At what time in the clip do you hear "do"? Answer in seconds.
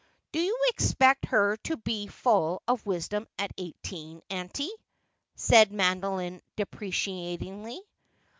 0.31-0.39